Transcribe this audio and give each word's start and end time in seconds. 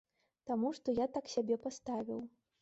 Таму 0.51 0.71
што 0.77 0.95
я 1.01 1.07
так 1.19 1.29
сябе 1.35 1.59
паставіў. 1.67 2.19